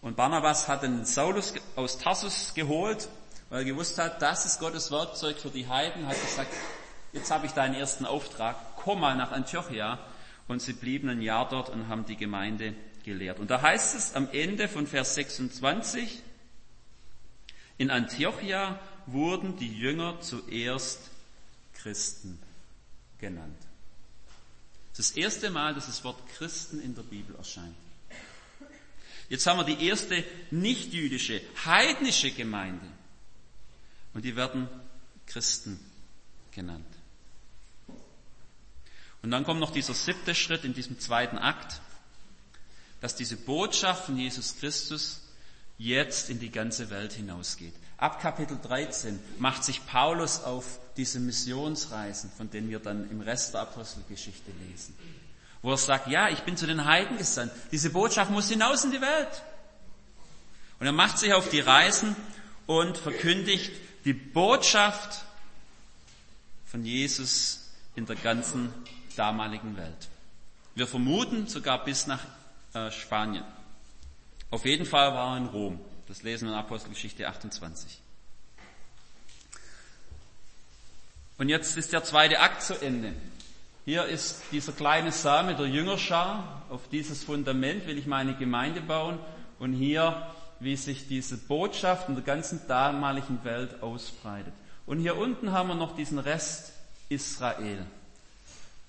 [0.03, 3.09] Und Barnabas hat den Saulus aus Tarsus geholt
[3.49, 6.53] weil er gewusst hat, das ist Gottes Werkzeug für die Heiden, hat gesagt,
[7.15, 9.99] jetzt habe ich deinen ersten Auftrag, komm mal nach Antiochia.
[10.47, 13.39] Und sie blieben ein Jahr dort und haben die Gemeinde gelehrt.
[13.41, 16.23] Und da heißt es am Ende von Vers 26,
[17.79, 20.99] in Antiochia wurden die Jünger zuerst
[21.75, 22.39] Christen
[23.19, 23.59] genannt.
[24.97, 27.77] Das, das erste Mal, dass das Wort Christen in der Bibel erscheint.
[29.29, 32.87] Jetzt haben wir die erste nicht-jüdische, heidnische Gemeinde.
[34.15, 34.69] Und die werden
[35.27, 35.79] Christen
[36.53, 36.87] genannt.
[39.23, 41.81] Und dann kommt noch dieser siebte Schritt in diesem zweiten Akt,
[43.01, 45.23] dass diese Botschaft von Jesus Christus
[45.79, 47.75] jetzt in die ganze Welt hinausgeht.
[47.99, 53.55] Ab Kapitel 13 macht sich Paulus auf diese Missionsreisen, von denen wir dann im Rest
[53.55, 54.95] der Apostelgeschichte lesen.
[55.63, 57.53] Wo er sagt, ja, ich bin zu den Heiden gesandt.
[57.73, 59.43] Diese Botschaft muss hinaus in die Welt.
[60.79, 62.15] Und er macht sich auf die Reisen
[62.67, 63.73] und verkündigt
[64.05, 65.25] die Botschaft
[66.67, 68.73] von Jesus in der ganzen
[69.17, 70.09] damaligen Welt.
[70.75, 72.21] Wir vermuten sogar bis nach
[72.75, 73.45] äh, Spanien.
[74.51, 75.81] Auf jeden Fall war er in Rom.
[76.07, 78.01] Das lesen wir in Apostelgeschichte 28.
[81.39, 83.13] Und jetzt ist der zweite Akt zu Ende.
[83.85, 86.63] Hier ist dieser kleine Same der Jüngerschar.
[86.71, 89.19] Auf dieses Fundament will ich meine Gemeinde bauen.
[89.59, 94.55] Und hier, wie sich diese Botschaft in der ganzen damaligen Welt ausbreitet.
[94.87, 96.73] Und hier unten haben wir noch diesen Rest
[97.09, 97.85] Israel,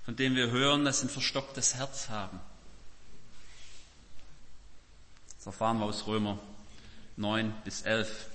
[0.05, 2.39] von dem wir hören, dass sie ein verstocktes Herz haben.
[5.37, 6.39] Das erfahren wir aus Römer
[7.17, 8.27] 9 bis 11.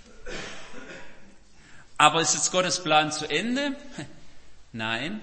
[1.96, 3.76] Aber ist jetzt Gottes Plan zu Ende?
[4.72, 5.20] Nein.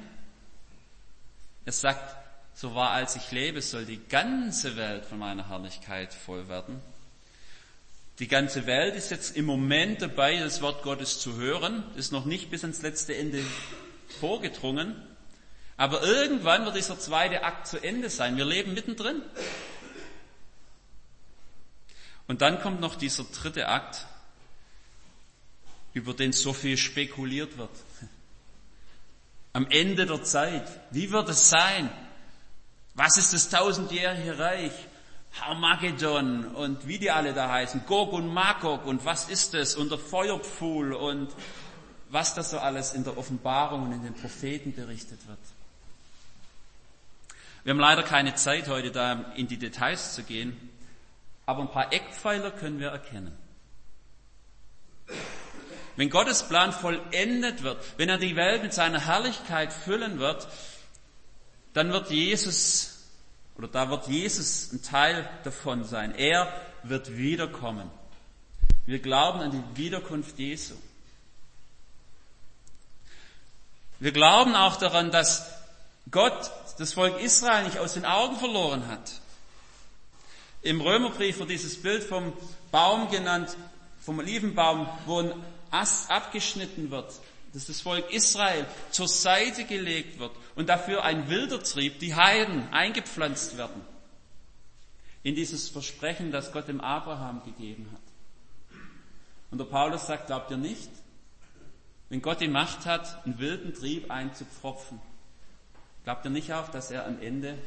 [1.66, 2.16] Er sagt,
[2.56, 6.82] so wahr als ich lebe, soll die ganze Welt von meiner Herrlichkeit voll werden.
[8.20, 12.26] Die ganze Welt ist jetzt im Moment dabei, das Wort Gottes zu hören, ist noch
[12.26, 13.44] nicht bis ans letzte Ende
[14.20, 14.96] vorgedrungen.
[15.78, 18.36] Aber irgendwann wird dieser zweite Akt zu Ende sein.
[18.36, 19.22] Wir leben mittendrin.
[22.30, 24.06] Und dann kommt noch dieser dritte Akt,
[25.94, 27.72] über den so viel spekuliert wird.
[29.52, 31.90] Am Ende der Zeit, wie wird es sein?
[32.94, 34.72] Was ist das tausendjährige Reich?
[35.42, 39.90] Harmagedon und wie die alle da heißen, Gog und Magog und was ist es und
[39.90, 41.30] der Feuerpfuhl und
[42.10, 45.40] was das so alles in der Offenbarung und in den Propheten berichtet wird.
[47.64, 50.69] Wir haben leider keine Zeit heute da in die Details zu gehen,
[51.50, 53.36] aber ein paar Eckpfeiler können wir erkennen.
[55.96, 60.48] Wenn Gottes Plan vollendet wird, wenn er die Welt mit seiner Herrlichkeit füllen wird,
[61.74, 63.00] dann wird Jesus,
[63.58, 66.14] oder da wird Jesus ein Teil davon sein.
[66.14, 67.90] Er wird wiederkommen.
[68.86, 70.76] Wir glauben an die Wiederkunft Jesu.
[74.00, 75.52] Wir glauben auch daran, dass
[76.12, 79.20] Gott das Volk Israel nicht aus den Augen verloren hat.
[80.62, 82.34] Im Römerbrief wird dieses Bild vom
[82.72, 83.56] Baum genannt,
[84.02, 85.34] vom Olivenbaum, wo ein
[85.72, 87.14] Ast abgeschnitten wird,
[87.54, 92.68] dass das Volk Israel zur Seite gelegt wird und dafür ein wilder Trieb, die Heiden,
[92.74, 93.82] eingepflanzt werden.
[95.24, 98.02] In dieses Versprechen, das Gott dem Abraham gegeben hat.
[99.52, 100.90] Und der Paulus sagt, glaubt ihr nicht?
[102.10, 105.00] Wenn Gott die Macht hat, einen wilden Trieb einzupfropfen,
[106.04, 107.58] glaubt ihr nicht auch, dass er am Ende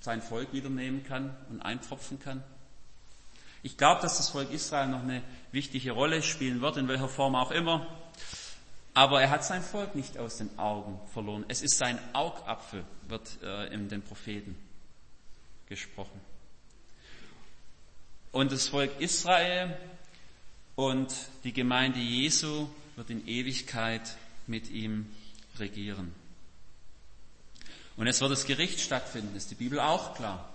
[0.00, 2.42] sein Volk wieder nehmen kann und einpfropfen kann?
[3.62, 7.34] Ich glaube, dass das Volk Israel noch eine wichtige Rolle spielen wird, in welcher Form
[7.34, 7.86] auch immer.
[8.94, 11.44] Aber er hat sein Volk nicht aus den Augen verloren.
[11.48, 14.56] Es ist sein Augapfel, wird äh, in den Propheten
[15.68, 16.20] gesprochen.
[18.32, 19.76] Und das Volk Israel
[20.74, 21.12] und
[21.44, 25.06] die Gemeinde Jesu wird in Ewigkeit mit ihm
[25.58, 26.14] regieren.
[27.98, 30.48] Und es wird das Gericht stattfinden, ist die Bibel auch klar.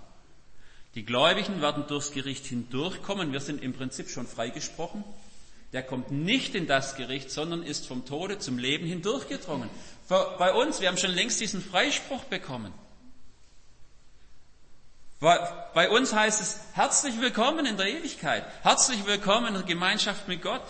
[0.94, 3.32] Die Gläubigen werden durchs Gericht hindurchkommen.
[3.32, 5.04] Wir sind im Prinzip schon freigesprochen.
[5.74, 9.68] Der kommt nicht in das Gericht, sondern ist vom Tode zum Leben hindurchgedrungen.
[10.08, 12.72] Bei uns, wir haben schon längst diesen Freispruch bekommen.
[15.20, 20.40] Bei uns heißt es herzlich willkommen in der Ewigkeit, herzlich willkommen in der Gemeinschaft mit
[20.40, 20.66] Gott.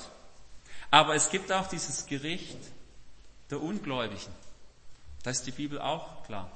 [0.90, 2.58] Aber es gibt auch dieses Gericht
[3.50, 4.32] der Ungläubigen.
[5.22, 6.50] Da ist die Bibel auch klar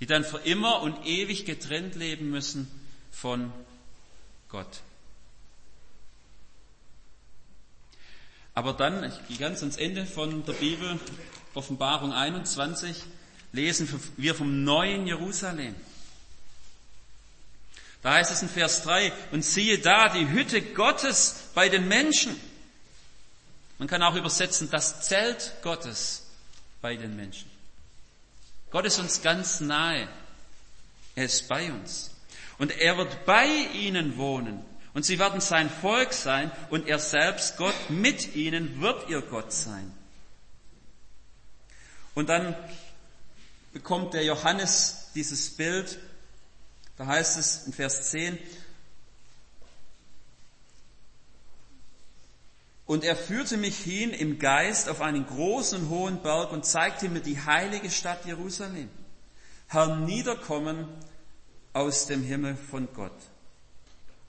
[0.00, 2.70] die dann für immer und ewig getrennt leben müssen
[3.10, 3.52] von
[4.48, 4.80] Gott.
[8.54, 10.98] Aber dann, ich gehe ganz ans Ende von der Bibel,
[11.54, 13.02] Offenbarung 21,
[13.52, 15.74] lesen wir vom neuen Jerusalem.
[18.02, 22.38] Da heißt es in Vers 3, und siehe da die Hütte Gottes bei den Menschen.
[23.78, 26.26] Man kann auch übersetzen, das Zelt Gottes
[26.80, 27.50] bei den Menschen.
[28.74, 30.08] Gott ist uns ganz nahe.
[31.14, 32.10] Er ist bei uns.
[32.58, 34.64] Und er wird bei ihnen wohnen.
[34.94, 36.50] Und sie werden sein Volk sein.
[36.70, 39.92] Und er selbst, Gott mit ihnen, wird ihr Gott sein.
[42.16, 42.56] Und dann
[43.72, 45.96] bekommt der Johannes dieses Bild.
[46.96, 48.36] Da heißt es in Vers 10,
[52.86, 57.20] Und er führte mich hin im Geist auf einen großen hohen Berg und zeigte mir
[57.20, 58.90] die heilige Stadt Jerusalem,
[59.68, 60.86] herniederkommen
[61.72, 63.16] aus dem Himmel von Gott.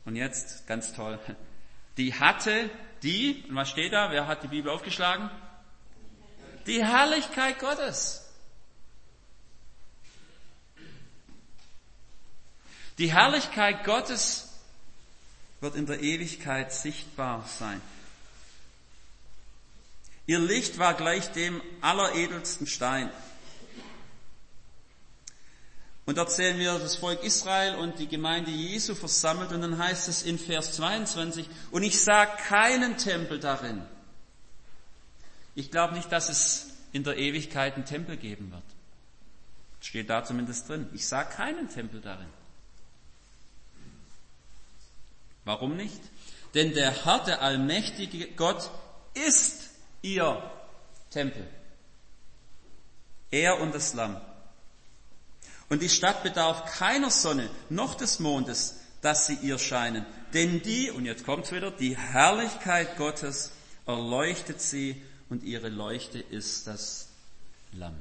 [0.06, 1.20] Und jetzt, ganz toll,
[1.98, 2.70] die hatte
[3.04, 4.12] die, und was steht da?
[4.12, 5.30] Wer hat die Bibel aufgeschlagen?
[6.66, 8.22] Die Herrlichkeit Gottes.
[12.98, 14.54] Die Herrlichkeit Gottes,
[15.60, 17.82] wird in der Ewigkeit sichtbar sein.
[20.28, 23.12] Ihr Licht war gleich dem alleredelsten Stein.
[26.06, 30.22] Und erzählen wir das Volk Israel und die Gemeinde Jesu versammelt und dann heißt es
[30.22, 33.82] in Vers 22, und ich sah keinen Tempel darin.
[35.56, 38.64] Ich glaube nicht, dass es in der Ewigkeit einen Tempel geben wird.
[39.82, 40.90] Steht da zumindest drin.
[40.94, 42.28] Ich sah keinen Tempel darin.
[45.44, 46.02] Warum nicht?
[46.54, 48.70] Denn der Herr, der allmächtige Gott,
[49.14, 49.65] ist
[50.06, 50.52] ihr
[51.10, 51.46] Tempel.
[53.32, 54.22] Er und das Lamm.
[55.68, 60.06] Und die Stadt bedarf keiner Sonne noch des Mondes, dass sie ihr scheinen.
[60.34, 63.52] Denn die, und jetzt kommt's wieder, die Herrlichkeit Gottes
[63.88, 67.08] erleuchtet sie und ihre Leuchte ist das
[67.74, 68.00] Lamm.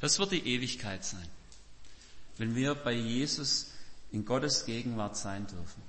[0.00, 1.28] Das wird die Ewigkeit sein,
[2.38, 3.72] wenn wir bei Jesus
[4.12, 5.82] in Gottes Gegenwart sein dürfen.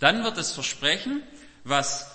[0.00, 1.22] Dann wird das Versprechen,
[1.62, 2.13] was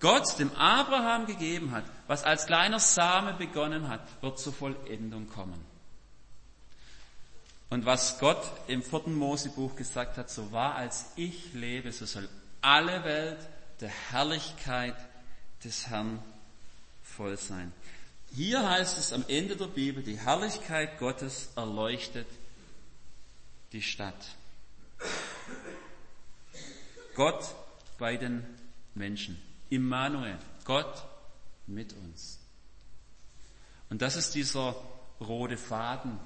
[0.00, 5.64] Gott dem Abraham gegeben hat, was als kleiner Same begonnen hat, wird zur Vollendung kommen.
[7.70, 12.28] Und was Gott im vierten Mosebuch gesagt hat, so wahr als ich lebe, so soll
[12.62, 13.38] alle Welt
[13.80, 14.96] der Herrlichkeit
[15.64, 16.22] des Herrn
[17.02, 17.72] voll sein.
[18.34, 22.26] Hier heißt es am Ende der Bibel, die Herrlichkeit Gottes erleuchtet
[23.72, 24.36] die Stadt.
[27.14, 27.54] Gott
[27.98, 28.44] bei den
[28.94, 29.42] Menschen.
[29.70, 31.04] Immanuel, Gott
[31.66, 32.38] mit uns.
[33.90, 34.74] Und das ist dieser
[35.20, 36.18] rote Faden,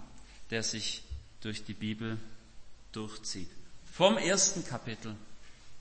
[0.50, 1.02] der sich
[1.40, 2.18] durch die Bibel
[2.92, 3.50] durchzieht.
[3.92, 5.16] Vom ersten Kapitel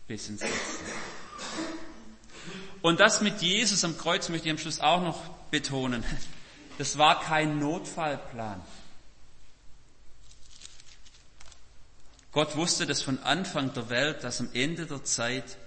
[0.08, 0.86] bis ins letzte.
[2.82, 6.04] Und das mit Jesus am Kreuz möchte ich am Schluss auch noch betonen.
[6.78, 8.62] Das war kein Notfallplan.
[12.32, 15.58] Gott wusste das von Anfang der Welt, dass am Ende der Zeit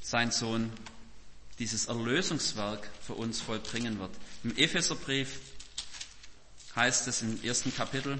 [0.00, 0.72] sein Sohn
[1.58, 4.10] dieses Erlösungswerk für uns vollbringen wird.
[4.44, 5.40] Im Epheserbrief
[6.76, 8.18] heißt es im ersten Kapitel,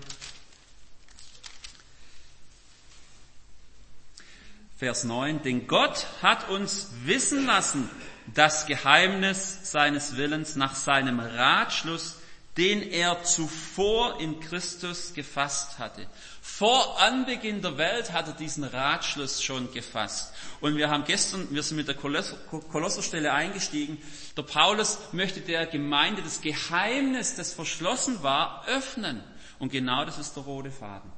[4.78, 7.90] Vers 9, denn Gott hat uns wissen lassen
[8.34, 12.17] das Geheimnis seines Willens nach seinem Ratschluss,
[12.58, 16.06] den er zuvor in Christus gefasst hatte.
[16.42, 20.34] Vor Anbeginn der Welt hat er diesen Ratschluss schon gefasst.
[20.60, 24.02] Und wir haben gestern, wir sind mit der Kolosserstelle eingestiegen.
[24.36, 29.22] Der Paulus möchte der Gemeinde das Geheimnis, das verschlossen war, öffnen.
[29.60, 31.12] Und genau das ist der rote Faden.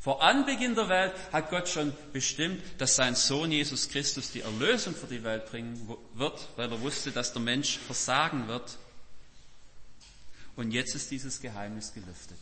[0.00, 4.94] Vor Anbeginn der Welt hat Gott schon bestimmt, dass sein Sohn Jesus Christus die Erlösung
[4.94, 8.78] für die Welt bringen wird, weil er wusste, dass der Mensch versagen wird.
[10.58, 12.36] Und jetzt ist dieses Geheimnis gelüftet.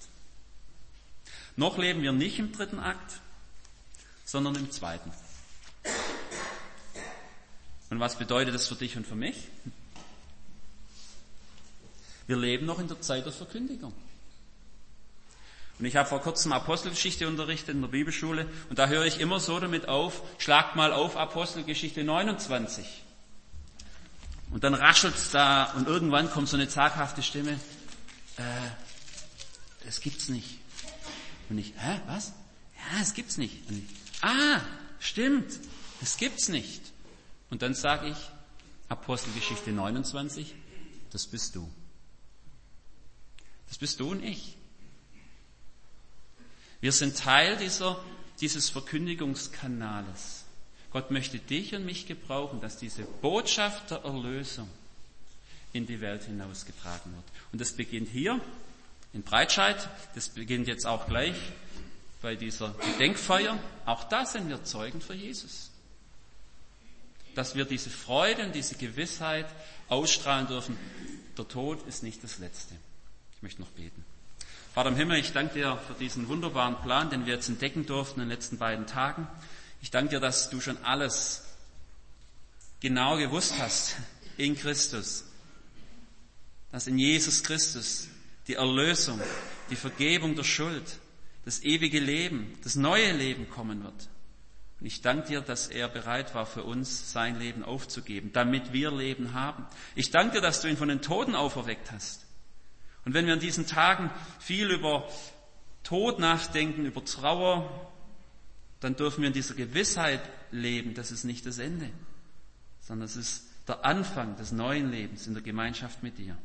[1.55, 3.21] Noch leben wir nicht im dritten Akt,
[4.25, 5.13] sondern im zweiten.
[7.91, 9.37] Und was bedeutet das für dich und für mich?
[12.27, 13.93] Wir leben noch in der Zeit der Verkündigung.
[15.79, 19.41] Und ich habe vor kurzem Apostelgeschichte unterrichtet in der Bibelschule und da höre ich immer
[19.41, 23.03] so damit auf, schlagt mal auf Apostelgeschichte 29.
[24.53, 27.61] Und dann raschelt's da und irgendwann kommt so eine zaghafte Stimme,
[28.37, 28.71] äh,
[29.85, 30.59] das gibt's nicht.
[31.49, 32.33] Und ich, hä, was?
[32.77, 33.71] Ja, es gibt's nicht.
[33.71, 34.61] Ich, ah,
[34.99, 35.59] stimmt,
[36.03, 36.83] es gibt's nicht.
[37.51, 38.17] Und dann sage ich,
[38.89, 40.55] Apostelgeschichte 29,
[41.11, 41.71] das bist du.
[43.69, 44.57] Das bist du und ich.
[46.81, 47.99] Wir sind Teil dieser,
[48.41, 50.45] dieses Verkündigungskanales.
[50.91, 54.69] Gott möchte dich und mich gebrauchen, dass diese Botschaft der Erlösung
[55.73, 57.25] in die Welt hinausgetragen wird.
[57.53, 58.41] Und das beginnt hier
[59.13, 61.37] in Breitscheid, das beginnt jetzt auch gleich
[62.23, 63.59] bei dieser Gedenkfeier.
[63.85, 65.71] Auch da sind wir Zeugen für Jesus.
[67.35, 69.47] Dass wir diese Freude und diese Gewissheit
[69.89, 70.77] ausstrahlen dürfen,
[71.37, 72.75] der Tod ist nicht das Letzte.
[73.37, 74.05] Ich möchte noch beten.
[74.75, 78.21] Vater im Himmel, ich danke dir für diesen wunderbaren Plan, den wir jetzt entdecken durften
[78.21, 79.27] in den letzten beiden Tagen.
[79.81, 81.45] Ich danke dir, dass du schon alles
[82.81, 83.97] genau gewusst hast
[84.37, 85.26] in Christus.
[86.77, 88.07] Dass in Jesus Christus
[88.49, 89.19] die Erlösung,
[89.71, 90.99] die Vergebung der Schuld,
[91.47, 94.11] das ewige Leben, das neue Leben kommen wird.
[94.79, 98.91] Und ich danke dir, dass er bereit war, für uns sein Leben aufzugeben, damit wir
[98.91, 99.65] Leben haben.
[99.95, 102.27] Ich danke dir, dass du ihn von den Toten auferweckt hast.
[103.07, 105.09] Und wenn wir in diesen Tagen viel über
[105.83, 107.91] Tod nachdenken, über Trauer,
[108.81, 110.21] dann dürfen wir in dieser Gewissheit
[110.51, 111.89] leben, das ist nicht das Ende,
[112.83, 116.37] sondern es ist der Anfang des neuen Lebens in der Gemeinschaft mit dir.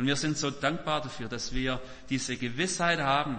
[0.00, 1.78] Und wir sind so dankbar dafür, dass wir
[2.08, 3.38] diese Gewissheit haben,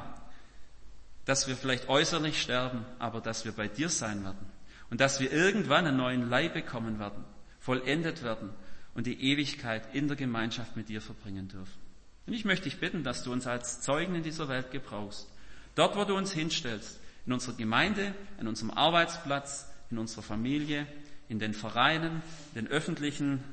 [1.26, 4.46] dass wir vielleicht äußerlich sterben, aber dass wir bei dir sein werden.
[4.92, 7.24] Und dass wir irgendwann einen neuen Leib bekommen werden,
[7.60, 8.52] vollendet werden
[8.94, 11.80] und die Ewigkeit in der Gemeinschaft mit dir verbringen dürfen.
[12.28, 15.28] Und ich möchte dich bitten, dass du uns als Zeugen in dieser Welt gebrauchst.
[15.74, 20.86] Dort, wo du uns hinstellst, in unserer Gemeinde, in unserem Arbeitsplatz, in unserer Familie,
[21.28, 22.22] in den Vereinen,
[22.54, 23.44] in den öffentlichen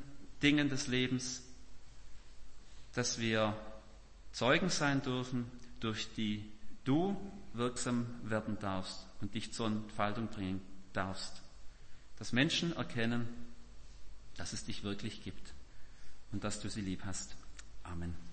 [0.42, 1.47] Dingen des Lebens,
[2.98, 3.56] dass wir
[4.32, 6.44] Zeugen sein dürfen, durch die
[6.82, 7.16] du
[7.52, 10.60] wirksam werden darfst und dich zur Entfaltung bringen
[10.92, 11.40] darfst.
[12.16, 13.28] Dass Menschen erkennen,
[14.36, 15.54] dass es dich wirklich gibt
[16.32, 17.36] und dass du sie lieb hast.
[17.84, 18.27] Amen.